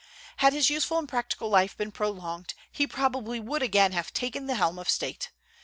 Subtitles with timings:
[0.37, 4.55] Had his useful and practical life been prolonged, he probably would again have taken the
[4.55, 5.29] helm of state.